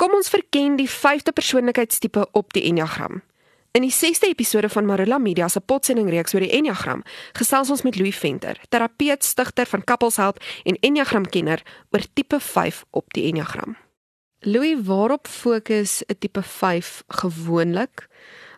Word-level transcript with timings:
Kom 0.00 0.14
ons 0.16 0.30
verken 0.32 0.78
die 0.78 0.88
5de 0.88 1.32
persoonlikheidstipe 1.36 2.22
op 2.32 2.54
die 2.56 2.62
Enneagram. 2.70 3.18
In 3.76 3.84
die 3.84 3.92
6de 3.92 4.30
episode 4.30 4.70
van 4.72 4.86
Marula 4.88 5.18
Media 5.20 5.48
se 5.52 5.60
potsendingreeks 5.60 6.32
oor 6.32 6.40
die 6.40 6.54
Enneagram, 6.56 7.02
gesels 7.36 7.68
ons 7.70 7.82
met 7.84 7.98
Louis 8.00 8.16
Venter, 8.16 8.56
terapeut, 8.72 9.24
stigter 9.28 9.68
van 9.68 9.84
Couples 9.84 10.16
Help 10.16 10.40
en 10.64 10.80
Enneagramkenner 10.80 11.60
oor 11.92 12.08
tipe 12.14 12.40
5 12.40 12.80
op 12.96 13.12
die 13.12 13.26
Enneagram. 13.28 13.76
Louis, 14.48 14.80
waarop 14.88 15.28
fokus 15.28 16.00
'n 16.08 16.16
tipe 16.18 16.42
5 16.42 17.04
gewoonlik? 17.08 18.08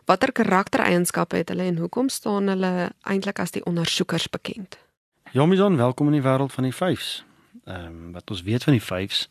Watter 0.05 0.31
karaktereienskappe 0.31 1.35
het 1.35 1.49
hulle 1.49 1.63
en 1.63 1.77
hoekom 1.77 2.09
staan 2.09 2.47
hulle 2.47 2.91
eintlik 3.01 3.39
as 3.39 3.51
die 3.51 3.65
ondersoekers 3.65 4.29
bekend? 4.29 4.77
Jomison, 5.31 5.75
welkom 5.75 6.07
in 6.07 6.21
die 6.21 6.29
wêreld 6.29 6.53
van 6.53 6.63
die 6.63 6.75
5s. 6.75 7.23
Ehm 7.65 7.85
um, 7.85 8.11
wat 8.11 8.29
ons 8.29 8.41
weet 8.41 8.63
van 8.63 8.73
die 8.73 8.83
5s 8.83 9.27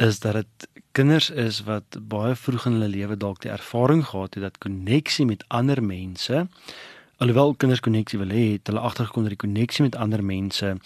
is 0.00 0.20
dat 0.20 0.32
dit 0.32 0.68
kinders 0.96 1.30
is 1.30 1.62
wat 1.66 1.98
baie 2.00 2.34
vroeg 2.34 2.66
in 2.66 2.78
hulle 2.78 2.88
lewe 2.88 3.16
dalk 3.16 3.42
die 3.44 3.52
ervaring 3.52 4.04
gehad 4.06 4.34
het 4.34 4.42
dat 4.42 4.58
koneksie 4.58 5.26
met 5.28 5.44
ander 5.48 5.82
mense 5.82 6.46
alhoewel 7.20 7.54
kinders 7.54 7.82
koneksie 7.84 8.18
wil 8.18 8.32
hê, 8.32 8.44
het 8.56 8.70
hulle 8.70 8.80
agtergekom 8.80 9.26
dat 9.26 9.34
die 9.34 9.42
koneksie 9.44 9.84
met 9.84 9.96
ander 10.00 10.22
mense 10.24 10.76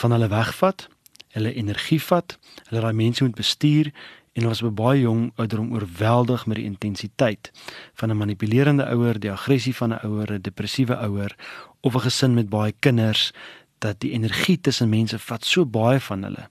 van 0.00 0.10
hulle 0.10 0.28
wegvat, 0.28 0.88
hulle 1.36 1.52
energie 1.54 2.00
vat, 2.02 2.34
hulle 2.66 2.82
daai 2.82 2.96
mense 2.98 3.22
moet 3.22 3.36
bestuur 3.38 3.92
en 3.92 4.42
hulle 4.42 4.50
was 4.50 4.64
by 4.66 4.72
baie 4.80 5.04
jong 5.04 5.28
ouderdom 5.36 5.70
oorweldig 5.76 6.48
met 6.50 6.58
die 6.58 6.66
intensiteit 6.66 7.52
van 7.94 8.10
'n 8.10 8.18
manipulerende 8.18 8.88
ouer, 8.90 9.20
die 9.20 9.30
aggressie 9.30 9.74
van 9.74 9.94
'n 9.94 10.02
ouer, 10.02 10.32
'n 10.32 10.42
depressiewe 10.42 10.96
ouer 10.96 11.36
of 11.80 11.94
'n 11.94 12.04
gesin 12.08 12.34
met 12.34 12.48
baie 12.48 12.74
kinders 12.80 13.32
dat 13.78 14.00
die 14.00 14.10
energie 14.10 14.60
tussen 14.60 14.88
mense 14.88 15.18
vat 15.18 15.44
so 15.44 15.64
baie 15.64 16.00
van 16.00 16.22
hulle 16.22 16.48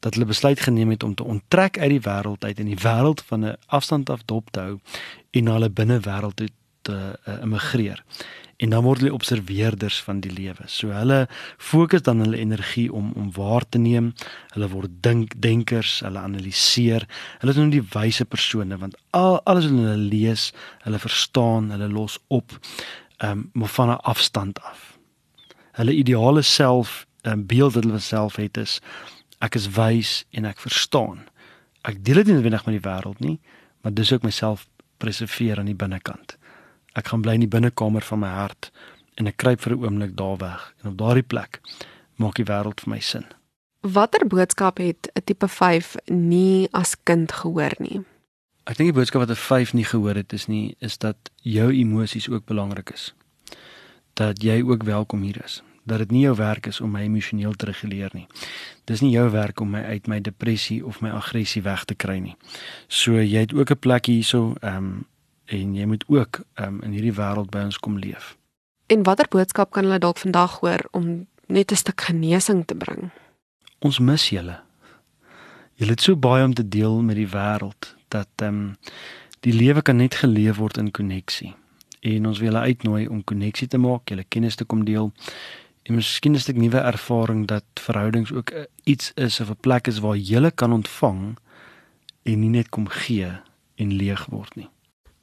dat 0.00 0.14
hulle 0.14 0.26
besluit 0.26 0.60
geneem 0.60 0.90
het 0.90 1.02
om 1.02 1.14
te 1.14 1.24
onttrek 1.24 1.78
uit 1.78 1.90
die 1.90 2.04
wêreld 2.04 2.44
uit 2.44 2.58
en 2.58 2.70
die 2.70 2.82
wêreld 2.82 3.22
van 3.26 3.44
'n 3.44 3.56
afstand 3.66 4.10
af 4.10 4.22
dop 4.24 4.50
te 4.50 4.60
hou 4.60 4.80
en 5.30 5.44
na 5.44 5.52
hulle 5.52 5.70
binnewêreld 5.70 6.36
toe 6.36 6.48
te 6.82 7.18
uh, 7.28 7.42
immigreer. 7.42 8.04
En 8.56 8.70
dan 8.70 8.82
word 8.82 9.00
hulle 9.00 9.12
observeerders 9.12 10.02
van 10.02 10.20
die 10.20 10.32
lewe. 10.32 10.64
So 10.66 10.90
hulle 10.90 11.28
fokus 11.56 12.02
dan 12.02 12.18
hulle 12.24 12.36
energie 12.36 12.92
om 12.92 13.12
om 13.14 13.32
waar 13.32 13.68
te 13.68 13.78
neem. 13.78 14.14
Hulle 14.54 14.68
word 14.68 14.90
dink 15.00 15.36
denkers, 15.38 16.00
hulle 16.00 16.18
analiseer. 16.18 17.06
Hulle 17.38 17.54
is 17.54 17.60
nou 17.60 17.68
die 17.70 17.84
wyse 17.94 18.24
persone 18.24 18.78
want 18.78 18.96
al 19.10 19.40
alles 19.44 19.68
wat 19.70 19.78
hulle 19.78 19.96
lees, 19.96 20.52
hulle 20.82 20.98
verstaan, 20.98 21.70
hulle 21.70 21.88
los 21.88 22.18
op 22.26 22.58
um 23.22 23.50
maar 23.52 23.68
van 23.68 23.90
'n 23.90 24.02
afstand 24.02 24.58
af. 24.62 24.98
Hulle 25.72 25.94
ideale 25.94 26.42
self, 26.42 27.06
'n 27.22 27.30
um, 27.30 27.46
beeld 27.46 27.74
wat 27.74 27.84
hulle 27.84 27.98
self 27.98 28.36
het 28.36 28.56
is 28.56 28.80
ek 29.44 29.54
is 29.58 29.68
wys 29.76 30.24
en 30.34 30.48
ek 30.48 30.60
verstaan. 30.62 31.26
Ek 31.86 32.00
deel 32.04 32.22
dit 32.22 32.30
nie 32.30 32.38
noodwendig 32.38 32.66
met 32.66 32.76
die 32.78 32.84
wêreld 32.84 33.20
nie, 33.22 33.38
maar 33.82 33.94
dis 33.94 34.12
ook 34.12 34.26
myself 34.26 34.66
preserveer 34.98 35.60
aan 35.60 35.70
die 35.70 35.78
binnekant. 35.78 36.36
Ek 36.98 37.12
gaan 37.12 37.22
bly 37.22 37.36
in 37.38 37.46
die 37.46 37.52
binnekamer 37.52 38.02
van 38.02 38.24
my 38.24 38.32
hart 38.34 38.70
en 39.18 39.30
ek 39.30 39.38
kruip 39.38 39.62
vir 39.62 39.74
'n 39.76 39.84
oomblik 39.84 40.16
daar 40.16 40.38
weg 40.38 40.74
en 40.82 40.90
op 40.90 40.98
daardie 40.98 41.26
plek 41.26 41.60
maak 42.16 42.34
die 42.34 42.48
wêreld 42.48 42.80
vir 42.80 42.90
my 42.90 43.00
sin. 43.00 43.26
Watter 43.82 44.26
boodskap 44.26 44.78
het 44.78 45.10
'n 45.14 45.22
tipe 45.24 45.48
5 45.48 45.96
nie 46.10 46.68
as 46.72 46.96
kind 47.04 47.32
gehoor 47.32 47.74
nie? 47.78 48.02
Ek 48.66 48.76
dink 48.76 48.90
die 48.90 49.00
boodskap 49.00 49.20
wat 49.20 49.30
'n 49.30 49.34
5 49.34 49.72
nie 49.74 49.84
gehoor 49.84 50.14
het 50.14 50.32
is 50.32 50.46
nie 50.46 50.76
is 50.80 50.98
dat 50.98 51.16
jou 51.42 51.70
emosies 51.72 52.28
ook 52.28 52.44
belangrik 52.44 52.90
is. 52.90 53.14
Dat 54.14 54.42
jy 54.42 54.62
ook 54.62 54.82
welkom 54.82 55.22
hier 55.22 55.44
is 55.44 55.62
dat 55.88 55.98
dit 56.04 56.10
nie 56.14 56.22
jou 56.26 56.34
werk 56.36 56.66
is 56.70 56.80
om 56.80 56.92
my 56.94 57.02
emosioneel 57.06 57.56
te 57.56 57.66
reguleer 57.66 58.12
nie. 58.14 58.26
Dis 58.84 59.00
nie 59.04 59.10
jou 59.14 59.26
werk 59.32 59.60
om 59.60 59.70
my 59.74 59.82
uit 59.82 60.06
my 60.06 60.20
depressie 60.20 60.80
of 60.86 61.00
my 61.04 61.10
aggressie 61.10 61.62
weg 61.62 61.84
te 61.84 61.94
kry 61.94 62.18
nie. 62.22 62.36
So 62.88 63.20
jy 63.20 63.46
het 63.46 63.54
ook 63.54 63.70
'n 63.70 63.78
plek 63.78 64.06
hierso, 64.06 64.54
ehm 64.60 64.76
um, 64.76 65.06
en 65.46 65.74
jy 65.74 65.86
moet 65.86 66.04
ook 66.08 66.40
ehm 66.54 66.68
um, 66.68 66.82
in 66.82 66.92
hierdie 66.92 67.16
wêreld 67.16 67.50
by 67.50 67.64
ons 67.64 67.78
kom 67.78 67.98
leef. 67.98 68.36
En 68.86 69.02
watter 69.02 69.26
boodskap 69.28 69.70
kan 69.70 69.84
hulle 69.84 69.98
dalk 69.98 70.18
vandag 70.18 70.60
hoor 70.60 70.88
om 70.90 71.26
net 71.46 71.72
'n 71.72 71.76
stuk 71.76 72.00
genesing 72.00 72.64
te 72.66 72.74
bring? 72.74 73.10
Ons 73.78 73.98
mis 73.98 74.28
julle. 74.28 74.60
Julle 75.74 75.90
het 75.90 76.00
so 76.00 76.16
baie 76.16 76.44
om 76.44 76.54
te 76.54 76.68
deel 76.68 77.02
met 77.02 77.16
die 77.16 77.28
wêreld 77.28 77.96
dat 78.08 78.28
ehm 78.36 78.54
um, 78.54 78.76
die 79.40 79.52
lewe 79.52 79.82
kan 79.82 79.96
net 79.96 80.14
geleef 80.14 80.56
word 80.56 80.76
in 80.76 80.90
koneksie. 80.90 81.54
En 82.00 82.26
ons 82.26 82.38
wil 82.38 82.52
julle 82.52 82.64
uitnooi 82.64 83.08
om 83.08 83.24
koneksie 83.24 83.68
te 83.68 83.78
maak, 83.78 84.08
julle 84.08 84.24
kennis 84.24 84.54
te 84.54 84.64
kom 84.64 84.84
deel 84.84 85.12
en 85.88 85.94
miskien 85.94 86.32
'n 86.34 86.38
stuk 86.38 86.56
nuwe 86.56 86.78
ervaring 86.78 87.46
dat 87.46 87.64
verhoudings 87.74 88.32
ook 88.32 88.52
iets 88.84 89.12
is 89.14 89.40
of 89.40 89.50
'n 89.50 89.60
plek 89.60 89.86
is 89.86 89.98
waar 89.98 90.16
jy 90.16 90.50
kan 90.50 90.72
ontvang 90.72 91.38
en 92.22 92.40
nie 92.40 92.48
net 92.48 92.68
kom 92.68 92.88
gee 92.88 93.32
en 93.74 93.92
leeg 93.92 94.26
word 94.26 94.54
nie. 94.56 94.68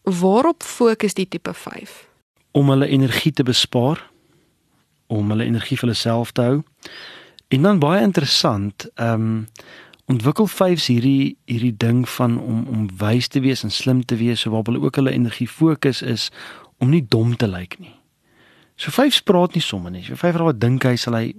Waarop 0.02 0.64
fokus 0.64 1.14
die 1.14 1.28
tipe 1.28 1.54
5? 1.54 2.08
Om 2.52 2.70
hulle 2.70 2.88
energie 2.88 3.32
te 3.32 3.44
bespaar, 3.44 4.12
om 5.08 5.30
hulle 5.30 5.44
energie 5.44 5.78
vir 5.78 5.88
hulle 5.88 5.98
self 5.98 6.32
te 6.32 6.42
hou. 6.42 6.64
En 7.48 7.62
dan 7.62 7.80
baie 7.80 8.02
interessant, 8.02 8.90
ehm 8.96 9.14
um, 9.14 9.48
ontwikkel 10.06 10.48
5s 10.48 10.86
hierdie 10.86 11.38
hierdie 11.46 11.78
ding 11.78 12.10
van 12.10 12.40
om 12.40 12.66
om 12.68 12.90
wys 12.98 13.28
te 13.28 13.40
wees 13.40 13.64
en 13.64 13.72
slim 13.72 14.06
te 14.06 14.16
wees, 14.16 14.40
so 14.40 14.50
waar 14.50 14.64
hulle 14.64 14.82
ook 14.82 14.96
hulle 14.96 15.12
energie 15.12 15.50
fokus 15.50 16.02
is 16.02 16.32
om 16.78 16.90
nie 16.90 17.06
dom 17.10 17.36
te 17.36 17.48
lyk 17.48 17.80
nie. 17.80 17.96
So 18.76 18.92
vyf 18.92 19.24
praat 19.24 19.56
nie 19.56 19.64
sommer 19.64 19.92
nie. 19.92 20.04
So 20.04 20.18
vyf 20.20 20.36
raai 20.36 20.54
dink 20.58 20.84
hy 20.84 20.96
sal 21.00 21.16
hy 21.16 21.34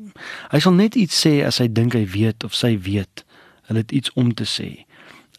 hy 0.53 0.61
sal 0.61 0.77
net 0.77 0.97
iets 0.97 1.19
sê 1.27 1.43
as 1.45 1.61
hy 1.61 1.69
dink 1.69 1.95
hy 1.95 2.07
weet 2.09 2.45
of 2.45 2.55
sy 2.57 2.77
weet. 2.81 3.25
Hulle 3.69 3.83
het 3.85 3.93
iets 3.93 4.13
om 4.17 4.33
te 4.35 4.45
sê. 4.49 4.87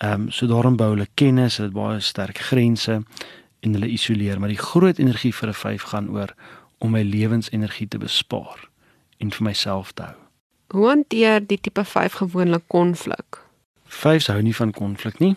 Ehm 0.01 0.27
um, 0.27 0.31
so 0.31 0.45
daarom 0.47 0.77
bou 0.77 0.91
hulle 0.93 1.07
kennis, 1.15 1.57
hulle 1.57 1.71
het 1.71 1.77
baie 1.77 1.99
sterk 2.05 2.37
grense 2.51 3.01
en 3.65 3.73
hulle 3.73 3.89
isoleer, 3.89 4.37
maar 4.39 4.53
die 4.53 4.61
groot 4.61 4.99
energie 4.99 5.33
vir 5.33 5.49
'n 5.49 5.61
vyf 5.63 5.89
gaan 5.89 6.09
oor 6.09 6.35
om 6.77 6.91
my 6.91 7.01
lewensenergie 7.01 7.87
te 7.87 7.97
bespaar 7.97 8.69
en 9.17 9.31
vir 9.31 9.43
myself 9.43 9.91
te 9.93 10.03
hou. 10.03 10.15
Hoe 10.67 10.87
hanteer 10.87 11.47
die 11.47 11.57
tipe 11.57 11.83
5 11.83 12.13
gewoonlik 12.13 12.63
konflik? 12.67 13.39
Vyfs 13.85 14.27
hou 14.27 14.41
nie 14.41 14.55
van 14.55 14.71
konflik 14.71 15.19
nie. 15.19 15.35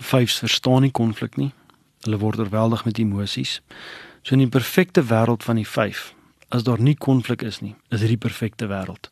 Vyfs 0.00 0.38
verstaan 0.38 0.82
nie 0.82 0.90
konflik 0.90 1.36
nie. 1.36 1.52
Hulle 2.06 2.18
word 2.18 2.38
oorweldig 2.38 2.84
met 2.84 2.98
emosies. 2.98 3.60
So 4.22 4.34
in 4.34 4.44
die 4.44 4.52
perfekte 4.52 5.02
wêreld 5.08 5.44
van 5.44 5.56
die 5.56 5.66
5, 5.66 6.14
as 6.48 6.62
daar 6.62 6.80
nie 6.80 6.96
konflik 6.96 7.42
is 7.42 7.60
nie, 7.60 7.74
is 7.90 8.00
dit 8.00 8.08
die 8.08 8.20
perfekte 8.20 8.66
wêreld. 8.66 9.10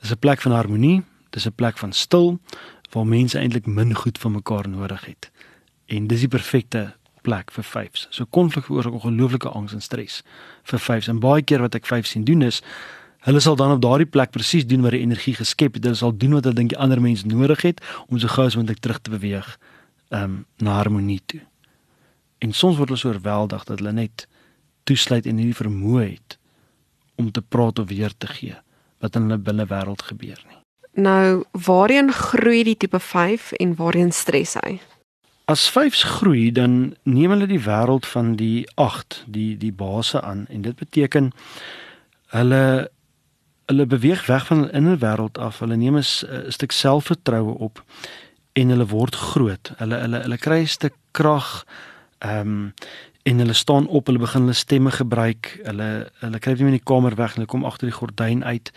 Dis 0.00 0.10
'n 0.10 0.18
plek 0.18 0.40
van 0.40 0.52
harmonie, 0.52 1.02
dis 1.30 1.46
'n 1.46 1.54
plek 1.54 1.78
van 1.78 1.92
stil 1.92 2.38
waar 2.90 3.06
mense 3.06 3.38
eintlik 3.38 3.66
min 3.66 3.94
goed 3.94 4.18
van 4.18 4.32
mekaar 4.32 4.68
nodig 4.68 5.04
het. 5.04 5.30
En 5.86 6.06
dis 6.06 6.20
die 6.20 6.28
perfekte 6.28 6.94
plek 7.22 7.50
vir 7.50 7.64
5s. 7.64 8.06
So 8.10 8.26
konflik 8.30 8.64
veroorsaak 8.64 8.92
ongelooflike 8.92 9.48
angs 9.48 9.72
en 9.72 9.82
stres 9.82 10.22
vir 10.62 10.80
5s. 10.80 11.08
En 11.08 11.18
baie 11.18 11.42
keer 11.42 11.64
wat 11.64 11.74
ek 11.74 11.86
5s 11.86 12.14
sien 12.14 12.24
doen 12.24 12.42
is 12.42 12.62
hulle 13.24 13.40
sal 13.40 13.56
dan 13.56 13.72
op 13.72 13.80
daardie 13.80 14.06
plek 14.06 14.30
presies 14.30 14.66
doen 14.68 14.82
wat 14.84 14.92
die 14.92 15.00
energie 15.00 15.34
geskep 15.34 15.78
het. 15.78 15.84
Hulle 15.84 15.96
sal 15.96 16.12
doen 16.16 16.36
wat 16.36 16.44
hulle 16.44 16.58
dink 16.58 16.74
die 16.74 16.78
ander 16.78 17.00
mens 17.00 17.24
nodig 17.24 17.62
het 17.64 17.80
om 18.08 18.18
so 18.18 18.28
gou 18.28 18.44
as 18.46 18.56
moontlik 18.58 18.82
terug 18.84 19.00
te 19.00 19.10
beweeg 19.10 19.48
ehm 20.12 20.22
um, 20.22 20.34
na 20.60 20.76
harmonie 20.76 21.22
toe. 21.26 21.40
En 22.44 22.52
soms 22.52 22.76
word 22.76 22.92
hulle 22.92 23.00
so 23.00 23.08
oorweldig 23.08 23.64
dat 23.64 23.78
hulle 23.80 23.92
net 23.92 24.26
toesluit 24.84 25.26
en 25.26 25.36
nie 25.36 25.50
die 25.50 25.60
vermoë 25.60 26.04
het 26.06 26.38
om 27.20 27.30
te 27.30 27.42
praat 27.42 27.78
of 27.78 27.88
weer 27.88 28.12
te 28.18 28.26
gee 28.26 28.56
wat 29.04 29.16
in 29.16 29.28
hulle 29.28 29.38
binne 29.38 29.66
wêreld 29.68 30.02
gebeur 30.02 30.40
nie. 30.48 30.60
Nou, 30.94 31.44
waarheen 31.66 32.12
groei 32.12 32.62
die 32.64 32.76
tipe 32.76 33.00
5 33.00 33.52
en 33.52 33.74
waarheen 33.76 34.12
stres 34.12 34.54
hy? 34.62 34.78
As 35.50 35.66
5s 35.74 36.04
groei, 36.16 36.52
dan 36.52 36.94
neem 37.02 37.34
hulle 37.34 37.48
die 37.50 37.60
wêreld 37.60 38.06
van 38.06 38.36
die 38.40 38.64
8, 38.80 39.24
die 39.26 39.56
die 39.60 39.72
base 39.72 40.22
aan 40.22 40.46
en 40.48 40.62
dit 40.64 40.76
beteken 40.76 41.32
hulle 42.32 42.90
hulle 43.64 43.86
beweeg 43.88 44.26
weg 44.26 44.46
van 44.46 44.62
hulle 44.62 44.72
innerlike 44.72 45.04
wêreld 45.04 45.38
af. 45.40 45.58
Hulle 45.58 45.76
neem 45.76 45.96
'n 45.96 46.52
stuk 46.52 46.72
selfvertroue 46.72 47.58
op 47.58 47.84
en 48.52 48.68
hulle 48.68 48.86
word 48.86 49.14
groot. 49.14 49.72
Hulle 49.76 50.00
hulle 50.00 50.22
hulle 50.22 50.38
kry 50.38 50.60
'n 50.62 50.66
stuk 50.66 50.94
krag 51.10 51.64
ehm 52.18 52.40
um, 52.40 52.72
en 53.24 53.38
hulle 53.40 53.56
staan 53.56 53.86
op, 53.88 54.06
hulle 54.06 54.20
begin 54.20 54.40
hulle 54.44 54.56
stemme 54.56 54.90
gebruik. 54.92 55.54
Hulle 55.64 55.88
hulle 56.20 56.40
kry 56.44 56.52
nie 56.54 56.66
meer 56.66 56.74
in 56.74 56.80
die 56.80 56.88
kamer 56.92 57.16
weg, 57.16 57.38
hulle 57.38 57.48
kom 57.48 57.64
agter 57.64 57.88
die 57.88 57.96
gordyn 57.96 58.44
uit. 58.44 58.68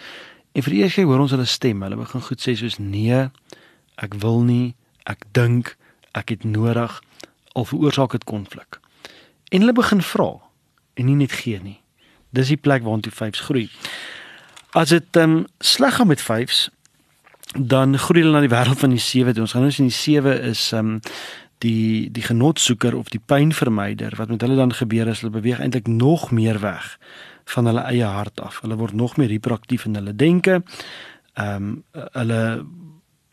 En 0.55 0.63
vir 0.63 0.77
eers 0.79 0.95
hoor 1.01 1.25
ons 1.25 1.33
hulle 1.35 1.45
stem. 1.45 1.83
Hulle 1.83 1.99
begin 1.99 2.23
goed 2.23 2.43
sê 2.43 2.55
soos 2.55 2.79
nee, 2.79 3.25
ek 3.99 4.15
wil 4.23 4.45
nie, 4.47 4.75
ek 5.09 5.27
dink, 5.35 5.75
ek 6.15 6.31
het 6.31 6.47
nodig 6.47 7.01
al 7.57 7.67
veroorsaak 7.67 8.15
dit 8.15 8.23
konflik. 8.29 8.79
En 9.51 9.65
hulle 9.65 9.75
begin 9.75 10.01
vra 10.01 10.31
en 10.97 11.09
nie 11.09 11.17
net 11.19 11.35
gee 11.43 11.59
nie. 11.63 11.79
Dis 12.35 12.51
die 12.53 12.59
plek 12.59 12.85
waartoe 12.87 13.13
vyfs 13.13 13.43
groei. 13.49 13.67
As 14.77 14.95
dit 14.95 15.19
ehm 15.19 15.41
um, 15.41 15.45
sleg 15.59 15.99
gaan 15.99 16.11
met 16.11 16.23
vyfs, 16.23 16.67
dan 17.55 17.97
groei 17.97 18.23
hulle 18.23 18.35
na 18.35 18.43
die 18.43 18.53
wêreld 18.53 18.79
van 18.79 18.95
die 18.95 19.01
sewe. 19.01 19.35
Ons 19.41 19.55
gaan 19.55 19.67
nou 19.67 19.73
sien 19.73 19.91
die 19.91 19.95
sewe 19.95 20.39
is 20.51 20.69
ehm 20.71 20.97
um, 20.97 21.01
die 21.63 22.11
die 22.11 22.23
genotsoeker 22.23 22.95
of 22.97 23.09
die 23.09 23.21
pynvermyder 23.25 24.15
wat 24.17 24.29
met 24.29 24.41
hulle 24.41 24.55
dan 24.55 24.73
gebeur 24.73 25.07
is 25.07 25.21
hulle 25.21 25.33
beweeg 25.33 25.59
eintlik 25.59 25.87
nog 25.87 26.31
meer 26.31 26.59
weg 26.59 26.97
van 27.47 27.65
hulle 27.65 27.83
eie 27.87 28.05
hart 28.05 28.41
af. 28.41 28.61
Hulle 28.61 28.75
word 28.75 28.93
nog 28.93 29.17
meer 29.17 29.29
hiperaktief 29.29 29.85
in 29.85 29.95
hulle 29.95 30.15
denke. 30.15 30.63
Ehm 31.33 31.55
um, 31.55 31.83
hulle 32.11 32.65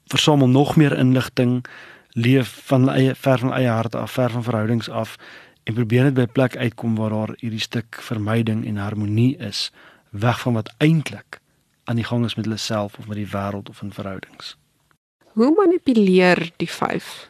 versamel 0.06 0.48
nog 0.48 0.76
meer 0.76 0.92
inligting, 0.98 1.64
leef 2.12 2.60
van 2.66 2.90
eie 2.90 3.14
ver 3.14 3.38
van 3.38 3.52
eie 3.52 3.68
hart 3.68 3.94
af, 3.94 4.12
ver 4.12 4.30
van 4.30 4.42
verhoudings 4.42 4.88
af 4.90 5.16
en 5.64 5.74
probeer 5.74 6.02
net 6.02 6.14
by 6.14 6.20
'n 6.20 6.32
plek 6.32 6.56
uitkom 6.56 6.94
waar 6.94 7.10
daar 7.10 7.34
hierdie 7.38 7.60
stuk 7.60 7.96
vermyding 8.00 8.66
en 8.66 8.76
harmonie 8.76 9.36
is, 9.36 9.72
weg 10.10 10.40
van 10.40 10.52
wat 10.52 10.74
eintlik 10.78 11.40
aan 11.84 11.96
die 11.96 12.04
gang 12.04 12.24
is 12.24 12.34
met 12.34 12.44
hulle 12.44 12.58
self 12.58 12.98
of 12.98 13.06
met 13.06 13.16
die 13.16 13.28
wêreld 13.28 13.68
of 13.68 13.82
in 13.82 13.92
verhoudings. 13.92 14.56
Hoe 15.32 15.54
manipuleer 15.56 16.50
die 16.56 16.70
5? 16.70 17.28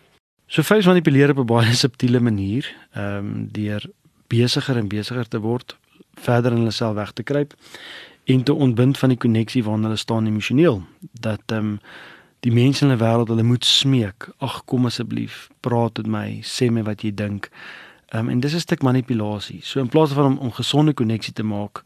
So 0.55 0.63
vyf 0.63 0.87
manipuleer 0.87 1.31
op 1.31 1.39
'n 1.39 1.47
baie 1.47 1.75
subtiele 1.85 2.21
manier, 2.21 2.77
ehm 2.93 3.17
um, 3.17 3.49
deur 3.53 3.91
besiger 4.27 4.77
en 4.77 4.89
besiger 4.89 5.29
te 5.29 5.41
word, 5.41 5.77
verder 6.15 6.53
in 6.53 6.59
hulle 6.59 6.71
self 6.71 6.95
weg 6.95 7.11
te 7.13 7.23
kruip 7.23 7.55
en 8.25 8.43
te 8.43 8.55
ontbind 8.55 8.99
van 8.99 9.09
die 9.09 9.19
koneksie 9.19 9.65
waarna 9.65 9.83
hulle 9.83 9.97
staan 9.97 10.27
emosioneel. 10.27 10.83
Dat 11.21 11.43
ehm 11.47 11.59
um, 11.59 11.81
die 12.41 12.53
mense 12.53 12.85
in 12.85 12.91
hulle 12.91 13.03
wêreld 13.03 13.29
hulle 13.29 13.43
moet 13.43 13.65
smeek, 13.65 14.29
ag 14.39 14.65
kom 14.65 14.87
asseblief, 14.87 15.49
praat 15.61 15.97
met 15.97 16.07
my, 16.07 16.41
sê 16.43 16.71
my 16.71 16.83
wat 16.83 17.03
jy 17.03 17.15
dink. 17.15 17.51
Ehm 18.09 18.21
um, 18.21 18.29
en 18.29 18.41
dis 18.41 18.55
'n 18.55 18.61
stuk 18.61 18.83
manipulasie. 18.83 19.61
So 19.63 19.81
in 19.81 19.89
plaas 19.89 20.13
van 20.13 20.25
om, 20.25 20.39
om 20.39 20.53
gesonde 20.53 20.95
koneksie 20.95 21.33
te 21.33 21.43
maak, 21.43 21.83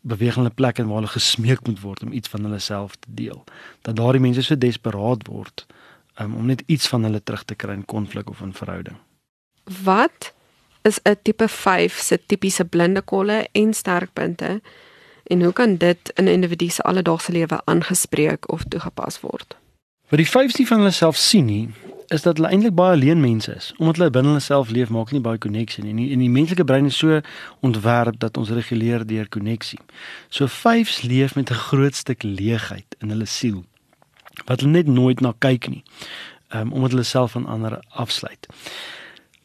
beweeg 0.00 0.34
hulle 0.34 0.50
plek 0.50 0.78
en 0.78 0.86
waar 0.86 0.96
hulle 0.96 1.18
gesmeek 1.20 1.66
moet 1.66 1.80
word 1.80 2.02
om 2.02 2.12
iets 2.12 2.28
van 2.28 2.42
hulle 2.42 2.58
self 2.58 2.96
te 2.96 3.08
deel. 3.08 3.44
Dat 3.82 3.96
daardie 3.96 4.20
mense 4.20 4.42
so 4.42 4.58
desperaat 4.58 5.26
word 5.26 5.66
um, 6.20 6.34
om 6.34 6.46
net 6.46 6.62
iets 6.66 6.88
van 6.88 7.02
hulle 7.02 7.22
terug 7.22 7.44
te 7.44 7.54
kry 7.54 7.72
in 7.72 7.84
konflik 7.84 8.30
of 8.30 8.40
in 8.40 8.52
verhouding. 8.52 8.96
Wat 9.84 10.32
is 10.82 11.00
'n 11.02 11.16
tipe 11.22 11.48
5 11.48 11.92
se 11.94 12.20
tipiese 12.26 12.64
blinde 12.64 13.02
kolle 13.02 13.48
en 13.52 13.74
sterkpunte 13.74 14.60
en 15.22 15.42
hoe 15.42 15.52
kan 15.52 15.76
dit 15.76 16.12
in 16.14 16.24
'n 16.24 16.28
individu 16.28 16.68
se 16.68 16.82
alledaagse 16.82 17.32
lewe 17.32 17.60
aangespreek 17.64 18.52
of 18.52 18.64
toegepas 18.68 19.20
word? 19.20 19.56
Wat 20.08 20.18
die 20.18 20.28
5s 20.28 20.56
nie 20.58 20.66
van 20.66 20.78
hulle 20.78 20.90
self 20.90 21.16
sien 21.16 21.44
nie, 21.44 21.68
is 22.06 22.22
dat 22.22 22.36
hulle 22.36 22.48
eintlik 22.48 22.74
baie 22.74 22.92
alleen 22.92 23.20
mense 23.20 23.54
is. 23.54 23.72
Omdat 23.76 23.96
hulle 23.96 24.10
binne 24.10 24.28
hulle 24.28 24.40
self 24.40 24.70
leef, 24.70 24.88
maak 24.88 25.10
nie 25.10 25.20
baie 25.20 25.38
koneksie 25.38 25.82
nie. 25.84 25.90
En 25.90 25.96
die, 25.96 26.16
die 26.16 26.30
menslike 26.30 26.64
brein 26.64 26.86
is 26.86 26.96
so 26.96 27.20
ontwerp 27.60 28.18
dat 28.18 28.36
ons 28.36 28.50
reguleer 28.50 29.06
deur 29.06 29.28
koneksie. 29.28 29.78
So 30.28 30.46
5s 30.46 31.02
leef 31.02 31.34
met 31.34 31.50
'n 31.50 31.54
groot 31.54 31.94
stuk 31.94 32.22
leegheid 32.22 32.96
in 32.98 33.08
hulle 33.08 33.26
siel 33.26 33.64
wat 34.44 34.60
hulle 34.60 34.72
net 34.72 34.86
nooit 34.86 35.20
na 35.20 35.34
kyk 35.38 35.68
nie. 35.68 35.82
Um, 36.54 36.72
omdat 36.72 36.90
hulle 36.90 37.02
self 37.02 37.32
van 37.32 37.46
ander 37.46 37.80
afsluit. 37.90 38.46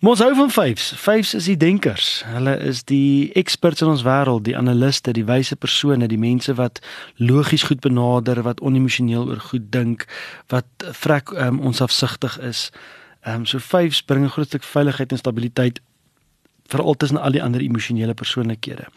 Ons 0.02 0.18
hou 0.20 0.32
van 0.34 0.50
vyfs. 0.50 0.88
Vyfs 0.98 1.36
is 1.38 1.46
die 1.46 1.58
denkers. 1.58 2.24
Hulle 2.26 2.56
is 2.66 2.80
die 2.90 3.30
experts 3.38 3.84
in 3.86 3.92
ons 3.92 4.02
wêreld, 4.02 4.48
die 4.48 4.56
analiste, 4.58 5.14
die 5.14 5.28
wyse 5.28 5.54
persone, 5.56 6.08
die 6.10 6.18
mense 6.18 6.56
wat 6.58 6.82
logies 7.22 7.68
goed 7.70 7.84
benader, 7.86 8.42
wat 8.42 8.64
onemosioneel 8.66 9.30
oor 9.30 9.44
goed 9.52 9.68
dink, 9.70 10.08
wat 10.50 10.66
vrek 11.04 11.30
um, 11.38 11.60
ons 11.70 11.84
afsigtig 11.86 12.40
is. 12.42 12.72
Ehm 13.22 13.44
um, 13.44 13.46
so 13.46 13.62
vyfs 13.62 14.02
bring 14.02 14.26
'n 14.26 14.34
groot 14.34 14.48
stuk 14.48 14.66
veiligheid 14.66 15.12
en 15.12 15.22
stabiliteit 15.22 15.82
veral 16.74 16.98
tussen 16.98 17.22
al 17.22 17.32
die 17.32 17.44
ander 17.44 17.62
emosionele 17.62 18.14
persoonlikhede. 18.14 18.88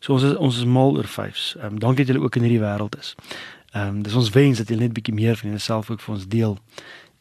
So 0.00 0.12
ons 0.12 0.22
is 0.22 0.34
ons 0.36 0.56
is 0.56 0.64
mal 0.64 0.96
oor 0.96 1.08
vyfs. 1.08 1.56
Ehm 1.60 1.66
um, 1.74 1.78
dankie 1.78 2.04
dat 2.04 2.14
julle 2.14 2.24
ook 2.24 2.36
in 2.36 2.48
hierdie 2.48 2.64
wêreld 2.64 2.96
is. 2.98 3.14
Ehm 3.74 3.88
um, 3.88 4.02
dis 4.02 4.14
ons 4.14 4.30
wens 4.30 4.58
dat 4.58 4.68
jy 4.70 4.76
net 4.78 4.92
bietjie 4.94 5.14
meer 5.14 5.36
van 5.36 5.50
jouself 5.50 5.90
ook 5.90 6.00
vir 6.00 6.14
ons 6.14 6.26
deel 6.30 6.58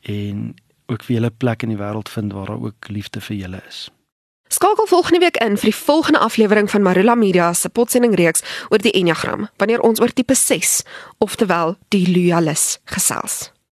en 0.02 0.54
ook 0.86 1.04
vir 1.04 1.16
julle 1.16 1.32
plek 1.32 1.64
in 1.64 1.74
die 1.74 1.80
wêreld 1.80 2.10
vind 2.10 2.34
waar 2.34 2.52
daar 2.52 2.62
ook 2.62 2.88
liefde 2.88 3.22
vir 3.22 3.36
julle 3.36 3.62
is. 3.68 3.90
Skakel 4.54 4.88
volgende 4.88 5.20
week 5.20 5.38
in 5.42 5.58
vir 5.58 5.72
die 5.72 5.76
volgende 5.76 6.20
aflewering 6.20 6.70
van 6.70 6.82
Marula 6.82 7.16
Media 7.16 7.54
se 7.54 7.70
potsending 7.70 8.14
reeks 8.16 8.44
oor 8.70 8.78
die 8.78 8.94
Enneagram 8.94 9.48
wanneer 9.58 9.82
ons 9.82 10.02
oor 10.02 10.14
tipe 10.14 10.36
6 10.36 10.84
oftewel 11.18 11.76
die 11.90 12.06
loyalis 12.12 12.78
gesels. 12.86 13.53